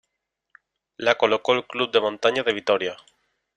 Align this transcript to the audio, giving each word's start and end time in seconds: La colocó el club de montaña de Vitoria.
La 0.97 1.13
colocó 1.15 1.53
el 1.53 1.67
club 1.67 1.91
de 1.91 2.01
montaña 2.01 2.41
de 2.41 2.53
Vitoria. 2.53 2.97